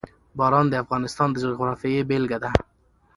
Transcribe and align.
باران 0.37 0.65
د 0.69 0.73
افغانستان 0.83 1.27
د 1.31 1.35
جغرافیې 1.43 2.01
بېلګه 2.09 2.37
ده. 2.43 2.49